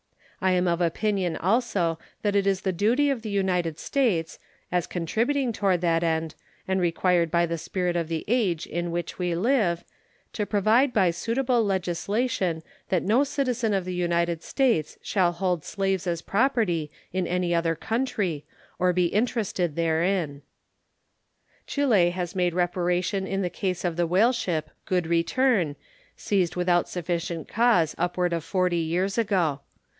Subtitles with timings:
[0.43, 4.39] I am of opinion also that it is the duty of the United States,
[4.71, 6.33] as contributing toward that end,
[6.67, 9.83] and required by the spirit of the age in which we live,
[10.33, 16.07] to provide by suitable legislation that no citizen of the United States shall hold slaves
[16.07, 18.43] as property in any other country
[18.79, 20.41] or be interested therein.
[21.67, 25.75] Chile has made reparation in the case of the whale ship Good Return,
[26.15, 29.61] seized without sufficient cause upward of forty years ago.